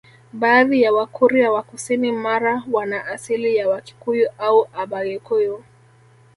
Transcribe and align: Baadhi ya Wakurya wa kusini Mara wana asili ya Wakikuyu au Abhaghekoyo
Baadhi 0.33 0.81
ya 0.81 0.93
Wakurya 0.93 1.51
wa 1.51 1.63
kusini 1.63 2.11
Mara 2.11 2.63
wana 2.71 3.05
asili 3.05 3.55
ya 3.55 3.69
Wakikuyu 3.69 4.29
au 4.37 4.67
Abhaghekoyo 4.73 5.63